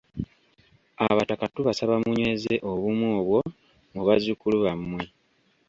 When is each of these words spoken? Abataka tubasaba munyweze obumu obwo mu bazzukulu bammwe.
Abataka 1.05 1.45
tubasaba 1.55 1.93
munyweze 2.03 2.53
obumu 2.71 3.07
obwo 3.19 3.39
mu 3.93 4.01
bazzukulu 4.07 4.57
bammwe. 4.65 5.03